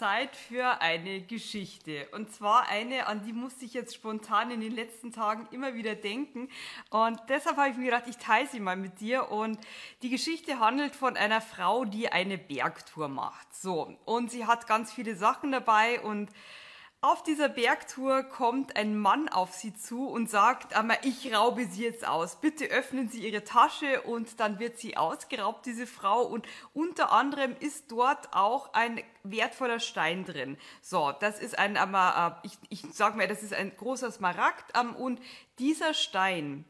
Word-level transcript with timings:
Zeit 0.00 0.34
für 0.34 0.80
eine 0.80 1.20
Geschichte. 1.20 2.08
Und 2.12 2.32
zwar 2.32 2.68
eine, 2.68 3.06
an 3.06 3.22
die 3.22 3.34
musste 3.34 3.66
ich 3.66 3.74
jetzt 3.74 3.94
spontan 3.94 4.50
in 4.50 4.62
den 4.62 4.74
letzten 4.74 5.12
Tagen 5.12 5.46
immer 5.50 5.74
wieder 5.74 5.94
denken. 5.94 6.48
Und 6.88 7.20
deshalb 7.28 7.58
habe 7.58 7.68
ich 7.68 7.76
mir 7.76 7.84
gedacht, 7.84 8.04
ich 8.08 8.16
teile 8.16 8.48
sie 8.48 8.60
mal 8.60 8.76
mit 8.76 9.00
dir. 9.00 9.30
Und 9.30 9.58
die 10.00 10.08
Geschichte 10.08 10.58
handelt 10.58 10.96
von 10.96 11.18
einer 11.18 11.42
Frau, 11.42 11.84
die 11.84 12.08
eine 12.08 12.38
Bergtour 12.38 13.08
macht. 13.08 13.54
So. 13.54 13.94
Und 14.06 14.30
sie 14.30 14.46
hat 14.46 14.66
ganz 14.66 14.90
viele 14.90 15.16
Sachen 15.16 15.52
dabei 15.52 16.00
und 16.00 16.30
auf 17.02 17.22
dieser 17.22 17.48
Bergtour 17.48 18.24
kommt 18.24 18.76
ein 18.76 18.98
Mann 18.98 19.30
auf 19.30 19.54
sie 19.54 19.72
zu 19.72 20.06
und 20.06 20.28
sagt, 20.28 20.74
ich 21.02 21.34
raube 21.34 21.64
sie 21.64 21.84
jetzt 21.84 22.06
aus. 22.06 22.36
Bitte 22.36 22.66
öffnen 22.66 23.08
Sie 23.08 23.26
Ihre 23.26 23.42
Tasche 23.42 24.02
und 24.02 24.38
dann 24.38 24.58
wird 24.58 24.78
sie 24.78 24.98
ausgeraubt, 24.98 25.64
diese 25.64 25.86
Frau. 25.86 26.22
Und 26.22 26.46
unter 26.74 27.10
anderem 27.10 27.56
ist 27.58 27.90
dort 27.90 28.34
auch 28.34 28.74
ein 28.74 29.02
wertvoller 29.22 29.80
Stein 29.80 30.26
drin. 30.26 30.58
So, 30.82 31.12
das 31.18 31.40
ist 31.40 31.58
ein, 31.58 31.76
äh, 31.76 32.30
ich, 32.42 32.58
ich 32.68 32.82
sag 32.92 33.16
mal, 33.16 33.28
das 33.28 33.42
ist 33.42 33.54
ein 33.54 33.74
großer 33.74 34.12
Smaragd. 34.12 34.76
Und 34.98 35.22
dieser 35.58 35.94
Stein, 35.94 36.66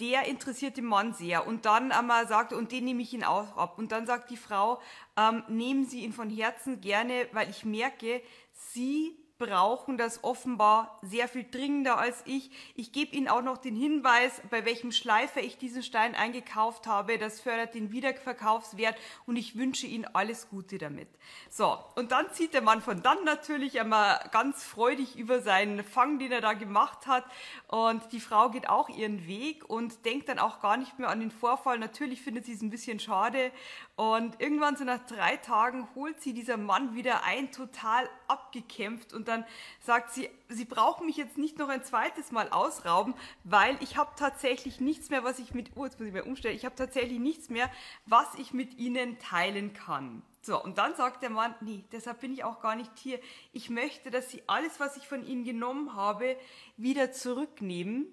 der 0.00 0.24
interessiert 0.24 0.76
den 0.76 0.86
Mann 0.86 1.12
sehr. 1.12 1.46
Und 1.46 1.66
dann 1.66 1.92
einmal 1.92 2.26
sagt, 2.26 2.52
und 2.52 2.72
den 2.72 2.84
nehme 2.84 3.02
ich 3.02 3.12
ihn 3.14 3.22
auch 3.22 3.56
ab. 3.56 3.78
Und 3.78 3.92
dann 3.92 4.06
sagt 4.06 4.30
die 4.30 4.36
Frau, 4.36 4.80
ähm, 5.16 5.44
nehmen 5.46 5.84
Sie 5.84 6.02
ihn 6.02 6.12
von 6.12 6.30
Herzen 6.30 6.80
gerne, 6.80 7.28
weil 7.30 7.48
ich 7.48 7.64
merke, 7.64 8.20
Sie 8.52 9.16
brauchen 9.38 9.96
das 9.96 10.24
offenbar 10.24 10.98
sehr 11.02 11.28
viel 11.28 11.46
dringender 11.48 11.96
als 11.96 12.22
ich. 12.26 12.50
Ich 12.74 12.92
gebe 12.92 13.14
Ihnen 13.14 13.28
auch 13.28 13.42
noch 13.42 13.58
den 13.58 13.76
Hinweis, 13.76 14.42
bei 14.50 14.64
welchem 14.64 14.90
Schleifer 14.90 15.40
ich 15.40 15.56
diesen 15.56 15.84
Stein 15.84 16.16
eingekauft 16.16 16.86
habe. 16.86 17.18
Das 17.18 17.40
fördert 17.40 17.74
den 17.74 17.92
Wiederverkaufswert 17.92 18.96
und 19.26 19.36
ich 19.36 19.56
wünsche 19.56 19.86
Ihnen 19.86 20.06
alles 20.12 20.48
Gute 20.50 20.78
damit. 20.78 21.08
So, 21.50 21.78
und 21.94 22.10
dann 22.10 22.32
zieht 22.32 22.52
der 22.52 22.62
Mann 22.62 22.82
von 22.82 23.02
dann 23.02 23.22
natürlich 23.24 23.80
einmal 23.80 24.28
ganz 24.32 24.64
freudig 24.64 25.16
über 25.16 25.40
seinen 25.40 25.84
Fang, 25.84 26.18
den 26.18 26.32
er 26.32 26.40
da 26.40 26.54
gemacht 26.54 27.06
hat. 27.06 27.24
Und 27.68 28.12
die 28.12 28.20
Frau 28.20 28.50
geht 28.50 28.68
auch 28.68 28.88
ihren 28.88 29.26
Weg 29.28 29.68
und 29.70 30.04
denkt 30.04 30.28
dann 30.28 30.40
auch 30.40 30.60
gar 30.60 30.76
nicht 30.76 30.98
mehr 30.98 31.10
an 31.10 31.20
den 31.20 31.30
Vorfall. 31.30 31.78
Natürlich 31.78 32.22
findet 32.22 32.46
sie 32.46 32.54
es 32.54 32.62
ein 32.62 32.70
bisschen 32.70 32.98
schade. 32.98 33.52
Und 33.94 34.40
irgendwann 34.40 34.76
so 34.76 34.84
nach 34.84 35.04
drei 35.06 35.36
Tagen 35.36 35.86
holt 35.94 36.20
sie 36.20 36.32
dieser 36.32 36.56
Mann 36.56 36.94
wieder 36.94 37.24
ein, 37.24 37.52
total 37.52 38.08
abgekämpft 38.26 39.12
und 39.12 39.27
dann 39.28 39.44
sagt 39.80 40.12
sie, 40.12 40.28
sie 40.48 40.64
brauchen 40.64 41.06
mich 41.06 41.16
jetzt 41.16 41.38
nicht 41.38 41.58
noch 41.58 41.68
ein 41.68 41.84
zweites 41.84 42.32
Mal 42.32 42.48
ausrauben, 42.48 43.14
weil 43.44 43.76
ich 43.80 43.96
habe 43.96 44.10
tatsächlich 44.16 44.80
nichts 44.80 45.10
mehr, 45.10 45.22
was 45.22 45.38
ich 45.38 45.54
mit, 45.54 45.72
oh, 45.76 45.84
jetzt 45.84 45.98
muss 45.98 46.08
ich 46.08 46.14
mir 46.14 46.24
umstellen, 46.24 46.56
ich 46.56 46.64
habe 46.64 46.74
tatsächlich 46.74 47.18
nichts 47.18 47.50
mehr, 47.50 47.70
was 48.06 48.34
ich 48.36 48.52
mit 48.52 48.78
ihnen 48.78 49.18
teilen 49.18 49.72
kann. 49.74 50.22
So, 50.40 50.62
und 50.62 50.78
dann 50.78 50.94
sagt 50.96 51.22
der 51.22 51.30
Mann, 51.30 51.54
nee, 51.60 51.84
deshalb 51.92 52.20
bin 52.20 52.32
ich 52.32 52.42
auch 52.42 52.60
gar 52.60 52.74
nicht 52.74 52.90
hier. 52.96 53.20
Ich 53.52 53.68
möchte, 53.68 54.10
dass 54.10 54.30
Sie 54.30 54.42
alles, 54.46 54.80
was 54.80 54.96
ich 54.96 55.06
von 55.06 55.26
Ihnen 55.26 55.44
genommen 55.44 55.94
habe, 55.94 56.36
wieder 56.76 57.12
zurücknehmen. 57.12 58.06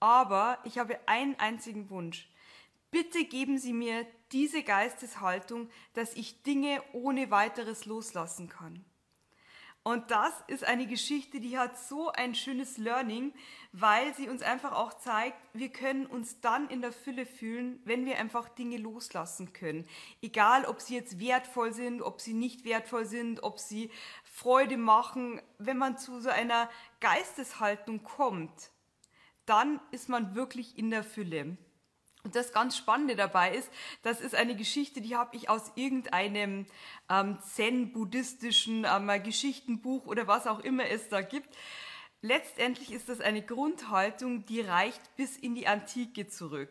Aber 0.00 0.58
ich 0.64 0.78
habe 0.78 0.98
einen 1.06 1.38
einzigen 1.38 1.88
Wunsch. 1.90 2.28
Bitte 2.90 3.24
geben 3.24 3.58
Sie 3.58 3.72
mir 3.72 4.06
diese 4.32 4.62
Geisteshaltung, 4.62 5.68
dass 5.94 6.14
ich 6.14 6.42
Dinge 6.42 6.82
ohne 6.92 7.30
weiteres 7.30 7.84
loslassen 7.84 8.48
kann. 8.48 8.84
Und 9.88 10.10
das 10.10 10.34
ist 10.48 10.64
eine 10.64 10.86
Geschichte, 10.86 11.40
die 11.40 11.56
hat 11.56 11.78
so 11.78 12.12
ein 12.12 12.34
schönes 12.34 12.76
Learning, 12.76 13.32
weil 13.72 14.14
sie 14.14 14.28
uns 14.28 14.42
einfach 14.42 14.72
auch 14.72 14.92
zeigt, 14.92 15.38
wir 15.54 15.70
können 15.70 16.04
uns 16.04 16.42
dann 16.42 16.68
in 16.68 16.82
der 16.82 16.92
Fülle 16.92 17.24
fühlen, 17.24 17.80
wenn 17.86 18.04
wir 18.04 18.18
einfach 18.18 18.50
Dinge 18.50 18.76
loslassen 18.76 19.54
können. 19.54 19.88
Egal, 20.20 20.66
ob 20.66 20.82
sie 20.82 20.94
jetzt 20.94 21.18
wertvoll 21.18 21.72
sind, 21.72 22.02
ob 22.02 22.20
sie 22.20 22.34
nicht 22.34 22.66
wertvoll 22.66 23.06
sind, 23.06 23.42
ob 23.42 23.58
sie 23.58 23.90
Freude 24.24 24.76
machen. 24.76 25.40
Wenn 25.56 25.78
man 25.78 25.96
zu 25.96 26.20
so 26.20 26.28
einer 26.28 26.68
Geisteshaltung 27.00 28.02
kommt, 28.02 28.70
dann 29.46 29.80
ist 29.90 30.10
man 30.10 30.34
wirklich 30.34 30.76
in 30.76 30.90
der 30.90 31.02
Fülle. 31.02 31.56
Und 32.28 32.36
das 32.36 32.52
ganz 32.52 32.76
Spannende 32.76 33.16
dabei 33.16 33.54
ist, 33.54 33.70
das 34.02 34.20
ist 34.20 34.34
eine 34.34 34.54
Geschichte, 34.54 35.00
die 35.00 35.16
habe 35.16 35.34
ich 35.34 35.48
aus 35.48 35.72
irgendeinem 35.76 36.66
ähm, 37.08 37.38
Zen-buddhistischen 37.40 38.84
ähm, 38.84 39.10
Geschichtenbuch 39.22 40.04
oder 40.04 40.26
was 40.26 40.46
auch 40.46 40.60
immer 40.60 40.84
es 40.90 41.08
da 41.08 41.22
gibt. 41.22 41.48
Letztendlich 42.20 42.90
ist 42.90 43.08
das 43.08 43.20
eine 43.20 43.42
Grundhaltung, 43.42 44.44
die 44.44 44.60
reicht 44.60 45.00
bis 45.14 45.36
in 45.36 45.54
die 45.54 45.68
Antike 45.68 46.26
zurück. 46.26 46.70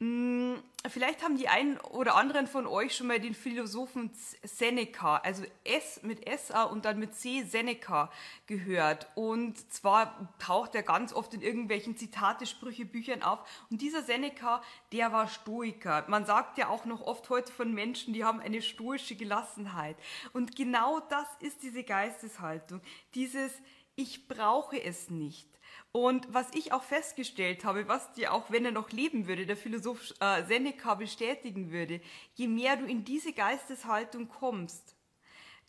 Hm, 0.00 0.62
vielleicht 0.88 1.22
haben 1.22 1.36
die 1.36 1.48
einen 1.48 1.78
oder 1.80 2.14
anderen 2.14 2.46
von 2.46 2.66
euch 2.66 2.96
schon 2.96 3.06
mal 3.06 3.20
den 3.20 3.34
Philosophen 3.34 4.10
Seneca, 4.42 5.16
also 5.18 5.44
S 5.64 6.02
mit 6.02 6.26
SA 6.26 6.62
und 6.62 6.86
dann 6.86 6.98
mit 6.98 7.14
C 7.14 7.42
Seneca 7.42 8.10
gehört. 8.46 9.06
Und 9.16 9.70
zwar 9.70 10.34
taucht 10.38 10.74
er 10.74 10.82
ganz 10.82 11.12
oft 11.12 11.34
in 11.34 11.42
irgendwelchen 11.42 11.98
Zitate, 11.98 12.46
Sprüche, 12.46 12.86
Büchern 12.86 13.22
auf. 13.22 13.40
Und 13.68 13.82
dieser 13.82 14.02
Seneca, 14.02 14.62
der 14.92 15.12
war 15.12 15.28
Stoiker. 15.28 16.06
Man 16.08 16.24
sagt 16.24 16.56
ja 16.56 16.68
auch 16.68 16.86
noch 16.86 17.02
oft 17.02 17.28
heute 17.28 17.52
von 17.52 17.74
Menschen, 17.74 18.14
die 18.14 18.24
haben 18.24 18.40
eine 18.40 18.62
stoische 18.62 19.14
Gelassenheit. 19.14 19.96
Und 20.32 20.56
genau 20.56 21.00
das 21.00 21.26
ist 21.40 21.62
diese 21.62 21.84
Geisteshaltung. 21.84 22.80
Dieses 23.14 23.52
ich 23.96 24.28
brauche 24.28 24.82
es 24.82 25.10
nicht. 25.10 25.48
Und 25.90 26.32
was 26.32 26.46
ich 26.54 26.72
auch 26.72 26.82
festgestellt 26.82 27.64
habe, 27.64 27.88
was 27.88 28.12
dir 28.12 28.32
auch, 28.32 28.50
wenn 28.50 28.66
er 28.66 28.70
noch 28.70 28.90
leben 28.92 29.26
würde, 29.26 29.46
der 29.46 29.56
Philosoph 29.56 30.12
äh, 30.20 30.44
Seneca 30.44 30.94
bestätigen 30.94 31.72
würde, 31.72 32.00
je 32.34 32.48
mehr 32.48 32.76
du 32.76 32.84
in 32.84 33.04
diese 33.04 33.32
Geisteshaltung 33.32 34.28
kommst, 34.28 34.94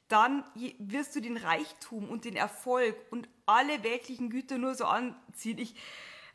dann 0.09 0.43
wirst 0.79 1.15
du 1.15 1.21
den 1.21 1.37
Reichtum 1.37 2.09
und 2.09 2.25
den 2.25 2.35
Erfolg 2.35 2.95
und 3.09 3.27
alle 3.45 3.83
weltlichen 3.83 4.29
Güter 4.29 4.57
nur 4.57 4.75
so 4.75 4.85
anziehen. 4.85 5.57
Ich 5.57 5.75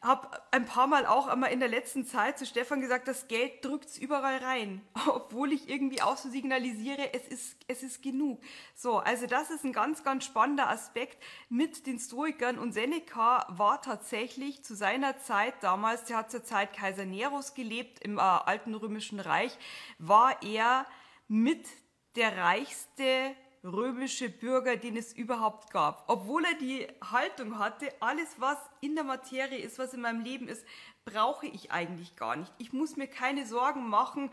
habe 0.02 0.28
ein 0.50 0.64
paar 0.64 0.88
Mal 0.88 1.06
auch 1.06 1.28
einmal 1.28 1.52
in 1.52 1.60
der 1.60 1.68
letzten 1.68 2.04
Zeit 2.04 2.36
zu 2.36 2.44
Stefan 2.44 2.80
gesagt, 2.80 3.06
das 3.06 3.28
Geld 3.28 3.64
drückt's 3.64 3.96
überall 3.96 4.38
rein, 4.38 4.82
obwohl 5.06 5.52
ich 5.52 5.68
irgendwie 5.68 6.02
auch 6.02 6.16
so 6.16 6.28
signalisiere, 6.28 7.14
es 7.14 7.28
ist, 7.28 7.56
es 7.68 7.82
ist 7.84 8.02
genug. 8.02 8.42
So, 8.74 8.98
also 8.98 9.26
das 9.26 9.50
ist 9.50 9.64
ein 9.64 9.72
ganz, 9.72 10.02
ganz 10.02 10.24
spannender 10.24 10.68
Aspekt 10.68 11.22
mit 11.48 11.86
den 11.86 12.00
Stoikern 12.00 12.58
und 12.58 12.72
Seneca 12.72 13.46
war 13.48 13.80
tatsächlich 13.80 14.64
zu 14.64 14.74
seiner 14.74 15.18
Zeit 15.18 15.54
damals, 15.60 16.04
der 16.04 16.16
hat 16.18 16.32
zur 16.32 16.42
Zeit 16.42 16.72
Kaiser 16.72 17.04
Neros 17.04 17.54
gelebt 17.54 18.00
im 18.00 18.18
äh, 18.18 18.22
alten 18.22 18.74
römischen 18.74 19.20
Reich, 19.20 19.56
war 19.98 20.42
er 20.42 20.84
mit 21.28 21.66
der 22.16 22.36
reichste 22.36 23.36
römische 23.64 24.28
Bürger, 24.28 24.76
den 24.76 24.96
es 24.96 25.12
überhaupt 25.12 25.70
gab. 25.70 26.04
Obwohl 26.08 26.44
er 26.44 26.54
die 26.54 26.86
Haltung 27.02 27.58
hatte, 27.58 27.92
alles 28.00 28.28
was 28.38 28.58
in 28.80 28.94
der 28.94 29.04
Materie 29.04 29.58
ist, 29.58 29.78
was 29.78 29.94
in 29.94 30.00
meinem 30.00 30.22
Leben 30.22 30.48
ist, 30.48 30.64
brauche 31.04 31.46
ich 31.46 31.72
eigentlich 31.72 32.16
gar 32.16 32.36
nicht. 32.36 32.52
Ich 32.58 32.72
muss 32.72 32.96
mir 32.96 33.08
keine 33.08 33.46
Sorgen 33.46 33.88
machen, 33.88 34.30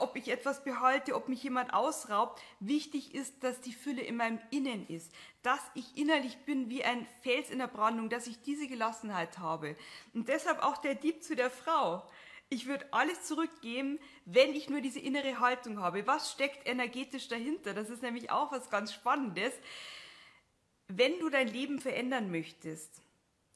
ob 0.00 0.16
ich 0.16 0.28
etwas 0.28 0.62
behalte, 0.64 1.14
ob 1.14 1.28
mich 1.28 1.42
jemand 1.42 1.72
ausraubt. 1.72 2.42
Wichtig 2.60 3.14
ist, 3.14 3.42
dass 3.42 3.60
die 3.60 3.72
Fülle 3.72 4.02
in 4.02 4.16
meinem 4.16 4.40
Innen 4.50 4.86
ist, 4.88 5.12
dass 5.42 5.60
ich 5.74 5.96
innerlich 5.96 6.36
bin 6.44 6.68
wie 6.68 6.84
ein 6.84 7.06
Fels 7.22 7.50
in 7.50 7.58
der 7.58 7.66
Brandung, 7.66 8.10
dass 8.10 8.26
ich 8.26 8.42
diese 8.42 8.68
Gelassenheit 8.68 9.38
habe. 9.38 9.76
Und 10.12 10.28
deshalb 10.28 10.62
auch 10.62 10.78
der 10.78 10.94
Dieb 10.94 11.22
zu 11.22 11.34
der 11.34 11.50
Frau. 11.50 12.02
Ich 12.48 12.66
würde 12.66 12.86
alles 12.92 13.24
zurückgeben, 13.24 13.98
wenn 14.24 14.54
ich 14.54 14.68
nur 14.68 14.80
diese 14.80 15.00
innere 15.00 15.40
Haltung 15.40 15.80
habe. 15.80 16.06
Was 16.06 16.30
steckt 16.30 16.68
energetisch 16.68 17.28
dahinter? 17.28 17.74
Das 17.74 17.90
ist 17.90 18.02
nämlich 18.02 18.30
auch 18.30 18.52
was 18.52 18.70
ganz 18.70 18.92
Spannendes. 18.92 19.52
Wenn 20.86 21.18
du 21.18 21.28
dein 21.28 21.48
Leben 21.48 21.80
verändern 21.80 22.30
möchtest, 22.30 23.02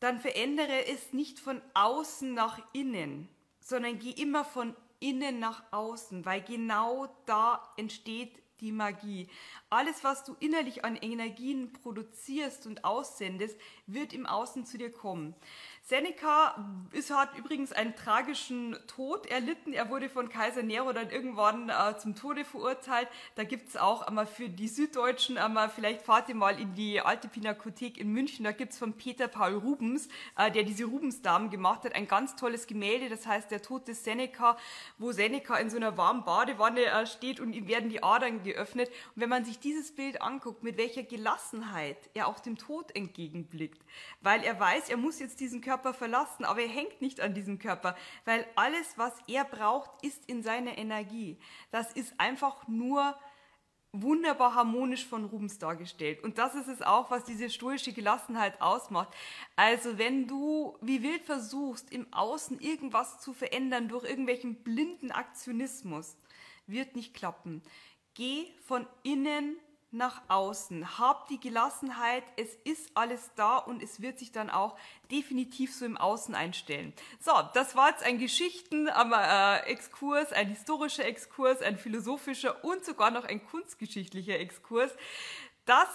dann 0.01 0.19
verändere 0.19 0.87
es 0.87 1.12
nicht 1.12 1.39
von 1.39 1.62
außen 1.75 2.34
nach 2.34 2.59
innen, 2.73 3.28
sondern 3.61 3.99
geh 3.99 4.11
immer 4.11 4.45
von 4.45 4.75
innen 4.99 5.39
nach 5.39 5.62
außen, 5.71 6.25
weil 6.25 6.43
genau 6.43 7.15
da 7.27 7.72
entsteht 7.77 8.40
die 8.60 8.72
Magie. 8.72 9.28
Alles, 9.69 10.04
was 10.04 10.25
du 10.25 10.37
innerlich 10.41 10.84
an 10.84 10.97
Energien 10.97 11.72
produzierst 11.72 12.66
und 12.66 12.84
aussendest, 12.84 13.59
wird 13.86 14.12
im 14.12 14.27
Außen 14.27 14.66
zu 14.66 14.78
dir 14.78 14.92
kommen. 14.92 15.34
Seneca 15.83 16.54
ist, 16.92 17.10
hat 17.10 17.36
übrigens 17.36 17.72
einen 17.72 17.97
tragischen 17.97 18.77
Tod 18.86 19.27
erlitten. 19.27 19.72
Er 19.72 19.91
wurde 19.91 20.09
von 20.09 20.28
Kaiser 20.28 20.62
Nero 20.62 20.92
dann 20.92 21.10
irgendwann 21.10 21.68
äh, 21.68 21.98
zum 21.98 22.15
Tode 22.15 22.45
verurteilt. 22.45 23.09
Da 23.34 23.42
gibt 23.42 23.68
es 23.68 23.77
auch 23.77 24.03
einmal 24.03 24.27
für 24.27 24.48
die 24.48 24.68
Süddeutschen, 24.68 25.36
einmal 25.36 25.68
vielleicht 25.68 26.03
fahrt 26.03 26.28
ihr 26.28 26.36
mal 26.36 26.60
in 26.60 26.74
die 26.74 27.01
alte 27.01 27.27
Pinakothek 27.27 27.98
in 27.98 28.12
München. 28.12 28.45
Da 28.45 28.53
gibt 28.53 28.72
es 28.72 28.78
von 28.78 28.92
Peter 28.92 29.27
Paul 29.27 29.54
Rubens, 29.54 30.09
äh, 30.39 30.53
der 30.53 30.62
diese 30.62 30.84
Rubensdamen 30.84 31.51
gemacht 31.51 31.83
hat, 31.83 31.97
ein 31.97 32.07
ganz 32.07 32.36
tolles 32.36 32.68
Gemälde. 32.68 33.09
Das 33.09 33.27
heißt, 33.27 33.51
der 33.51 33.62
Tod 33.62 33.89
des 33.89 34.04
Seneca, 34.04 34.57
wo 34.98 35.10
Seneca 35.10 35.57
in 35.57 35.71
so 35.71 35.77
einer 35.77 35.97
warmen 35.97 36.24
Badewanne 36.24 36.84
äh, 36.84 37.07
steht 37.07 37.41
und 37.41 37.53
ihm 37.53 37.66
werden 37.66 37.91
die 37.91 38.03
Adern 38.03 38.45
geöffnet. 38.52 38.88
Und 39.14 39.22
wenn 39.22 39.28
man 39.28 39.44
sich 39.44 39.58
dieses 39.58 39.94
Bild 39.94 40.22
anguckt, 40.22 40.62
mit 40.62 40.76
welcher 40.76 41.02
Gelassenheit 41.02 42.10
er 42.14 42.26
auch 42.26 42.41
dem 42.41 42.56
Tod 42.56 42.94
entgegenblickt, 42.94 43.82
weil 44.20 44.42
er 44.44 44.58
weiß, 44.58 44.88
er 44.88 44.97
muss 44.97 45.18
jetzt 45.18 45.41
diesen 45.41 45.60
Körper 45.60 45.94
verlassen, 45.94 46.44
aber 46.44 46.60
er 46.60 46.68
hängt 46.68 47.00
nicht 47.00 47.20
an 47.20 47.34
diesem 47.34 47.58
Körper, 47.58 47.97
weil 48.24 48.47
alles, 48.56 48.97
was 48.97 49.12
er 49.26 49.44
braucht, 49.44 49.91
ist 50.04 50.24
in 50.26 50.42
seiner 50.42 50.78
Energie. 50.78 51.38
Das 51.70 51.92
ist 51.92 52.14
einfach 52.18 52.66
nur 52.68 53.16
wunderbar 53.92 54.54
harmonisch 54.54 55.04
von 55.04 55.24
Rubens 55.24 55.58
dargestellt. 55.58 56.22
Und 56.22 56.38
das 56.38 56.54
ist 56.54 56.68
es 56.68 56.82
auch, 56.82 57.10
was 57.10 57.24
diese 57.24 57.50
stoische 57.50 57.92
Gelassenheit 57.92 58.60
ausmacht. 58.60 59.08
Also 59.56 59.98
wenn 59.98 60.28
du 60.28 60.76
wie 60.80 61.02
wild 61.02 61.24
versuchst, 61.24 61.91
im 61.92 62.12
Außen 62.12 62.60
irgendwas 62.60 63.20
zu 63.20 63.32
verändern 63.32 63.88
durch 63.88 64.04
irgendwelchen 64.04 64.62
blinden 64.62 65.10
Aktionismus, 65.10 66.16
wird 66.66 66.94
nicht 66.94 67.14
klappen. 67.14 67.62
Geh 68.15 68.47
von 68.66 68.86
innen 69.03 69.57
nach 69.92 70.22
außen. 70.28 70.98
Hab 70.98 71.28
die 71.28 71.41
Gelassenheit, 71.41 72.24
es 72.36 72.54
ist 72.65 72.91
alles 72.95 73.30
da 73.34 73.59
und 73.59 73.83
es 73.83 74.01
wird 74.01 74.18
sich 74.18 74.33
dann 74.33 74.48
auch 74.51 74.77
definitiv 75.10 75.74
so 75.74 75.84
im 75.84 75.97
Außen 75.97 76.34
einstellen. 76.34 76.92
So, 77.18 77.33
das 77.54 77.74
war 77.74 77.89
jetzt 77.91 78.04
ein 78.04 78.18
Geschichten-Exkurs, 78.18 80.33
ein 80.33 80.48
historischer 80.48 81.04
Exkurs, 81.04 81.62
ein 81.62 81.78
philosophischer 81.78 82.65
und 82.65 82.84
sogar 82.84 83.10
noch 83.10 83.24
ein 83.24 83.45
kunstgeschichtlicher 83.45 84.39
Exkurs. 84.39 84.92
Das 85.65 85.89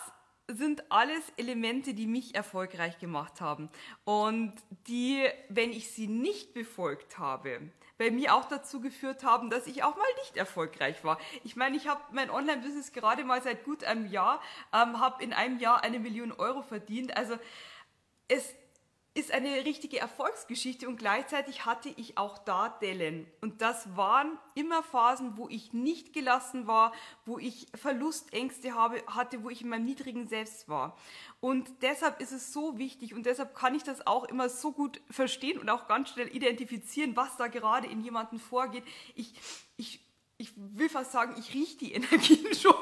sind 0.48 0.92
alles 0.92 1.24
Elemente, 1.38 1.94
die 1.94 2.08
mich 2.08 2.36
erfolgreich 2.36 3.00
gemacht 3.00 3.42
haben 3.42 3.70
und 4.04 4.54
die, 4.88 5.26
wenn 5.50 5.72
ich 5.72 5.92
sie 5.92 6.08
nicht 6.08 6.54
befolgt 6.54 7.18
habe, 7.18 7.62
bei 7.98 8.12
mir 8.12 8.36
auch 8.36 8.46
dazu 8.46 8.82
geführt 8.82 9.24
haben, 9.24 9.50
dass 9.50 9.68
ich 9.68 9.84
auch 9.84 9.96
mal 9.96 10.08
nicht 10.20 10.38
erfolgreich 10.38 11.04
war. 11.04 11.18
Ich 11.44 11.56
meine, 11.56 11.78
ich 11.78 11.88
habe 11.88 12.02
mein 12.12 12.30
Online-Business 12.30 12.92
gerade 12.92 13.24
mal 13.24 13.42
seit 13.42 13.64
gut 13.64 13.84
einem 13.84 14.06
Jahr, 14.12 14.42
ähm, 14.74 15.00
habe 15.00 15.24
in 15.24 15.34
einem 15.34 15.60
Jahr 15.60 15.84
eine 15.84 16.00
Million 16.00 16.32
Euro 16.32 16.62
verdient. 16.62 17.16
Also 17.16 17.38
es 18.28 18.54
ist 19.16 19.32
eine 19.32 19.64
richtige 19.64 19.98
Erfolgsgeschichte 19.98 20.90
und 20.90 20.98
gleichzeitig 20.98 21.66
hatte 21.66 21.88
ich 21.96 22.18
auch 22.18 22.38
da 22.38 22.68
Dellen. 22.68 23.26
Und 23.40 23.62
das 23.62 23.96
waren 23.96 24.38
immer 24.56 24.84
Phasen, 24.84 25.38
wo 25.38 25.48
ich 25.48 25.72
nicht 25.72 26.12
gelassen 26.12 26.68
war, 26.68 26.92
wo 27.26 27.40
ich 27.40 27.68
Verlustängste 27.76 28.76
habe, 28.76 29.02
hatte, 29.08 29.42
wo 29.42 29.50
ich 29.50 29.62
in 29.62 29.70
meinem 29.70 29.86
niedrigen 29.86 30.28
Selbst 30.28 30.68
war. 30.68 30.98
Und 31.40 31.82
deshalb 31.82 32.20
ist 32.20 32.34
es 32.34 32.52
so 32.52 32.78
wichtig 32.78 33.14
und 33.14 33.26
deshalb 33.26 33.56
kann 33.56 33.74
ich 33.74 33.84
das 33.84 34.06
auch 34.06 34.26
immer 34.26 34.50
so 34.50 34.74
gut 34.74 35.00
verstehen 35.10 35.60
und 35.60 35.70
auch 35.70 35.88
ganz 35.88 36.10
schnell 36.10 36.28
identifizieren, 36.36 37.16
was 37.16 37.38
da 37.38 37.48
gerade 37.48 37.88
in 37.88 38.02
jemandem 38.02 38.40
vorgeht. 38.40 38.84
Ich, 39.16 39.34
ich, 39.78 40.02
ich 40.38 40.52
will 40.58 40.90
fast 40.90 41.14
sagen, 41.14 41.36
ich 41.40 41.54
rieche 41.54 41.78
die 41.78 41.94
Energien 41.94 42.54
schon 42.54 42.76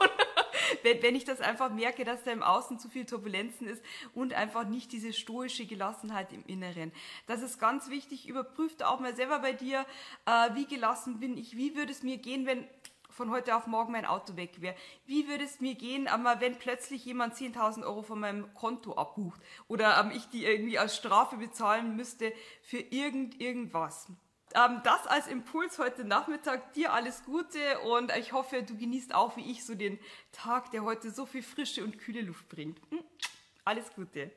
wenn, 0.93 1.01
wenn 1.01 1.15
ich 1.15 1.25
das 1.25 1.41
einfach 1.41 1.71
merke, 1.71 2.03
dass 2.03 2.23
da 2.23 2.31
im 2.31 2.43
Außen 2.43 2.79
zu 2.79 2.89
viel 2.89 3.05
Turbulenzen 3.05 3.67
ist 3.67 3.83
und 4.13 4.33
einfach 4.33 4.65
nicht 4.67 4.91
diese 4.91 5.13
stoische 5.13 5.65
Gelassenheit 5.65 6.31
im 6.33 6.43
Inneren. 6.45 6.91
Das 7.27 7.41
ist 7.41 7.59
ganz 7.59 7.89
wichtig. 7.89 8.27
Überprüf 8.27 8.75
da 8.77 8.89
auch 8.89 8.99
mal 8.99 9.15
selber 9.15 9.39
bei 9.39 9.53
dir, 9.53 9.85
äh, 10.25 10.55
wie 10.55 10.65
gelassen 10.65 11.19
bin 11.19 11.37
ich, 11.37 11.57
wie 11.57 11.75
würde 11.75 11.91
es 11.91 12.03
mir 12.03 12.17
gehen, 12.17 12.45
wenn 12.45 12.67
von 13.09 13.29
heute 13.29 13.55
auf 13.55 13.67
morgen 13.67 13.91
mein 13.91 14.05
Auto 14.05 14.35
weg 14.35 14.59
wäre. 14.59 14.75
Wie 15.05 15.27
würde 15.27 15.43
es 15.43 15.59
mir 15.61 15.75
gehen, 15.75 16.07
aber 16.07 16.41
wenn 16.41 16.57
plötzlich 16.57 17.05
jemand 17.05 17.35
10.000 17.35 17.83
Euro 17.83 18.01
von 18.01 18.19
meinem 18.19 18.51
Konto 18.55 18.95
abbucht 18.95 19.39
oder 19.67 19.99
ähm, 19.99 20.11
ich 20.15 20.29
die 20.29 20.45
irgendwie 20.45 20.79
als 20.79 20.95
Strafe 20.95 21.37
bezahlen 21.37 21.95
müsste 21.95 22.33
für 22.63 22.79
irgend 22.79 23.39
irgendwas. 23.39 24.07
Ähm, 24.55 24.81
das 24.83 25.07
als 25.07 25.27
Impuls 25.27 25.79
heute 25.79 26.05
Nachmittag. 26.05 26.73
Dir 26.73 26.93
alles 26.93 27.23
Gute 27.23 27.79
und 27.79 28.11
ich 28.15 28.33
hoffe, 28.33 28.63
du 28.63 28.77
genießt 28.77 29.15
auch 29.15 29.35
wie 29.35 29.49
ich 29.51 29.65
so 29.65 29.73
den 29.73 29.99
Tag, 30.31 30.71
der 30.71 30.83
heute 30.83 31.09
so 31.11 31.25
viel 31.25 31.43
frische 31.43 31.83
und 31.83 31.97
kühle 31.97 32.21
Luft 32.21 32.49
bringt. 32.49 32.79
Hm? 32.91 33.03
Alles 33.65 33.91
Gute. 33.93 34.31